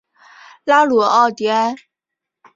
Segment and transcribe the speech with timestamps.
[0.63, 1.75] 拉鲁奥迪埃。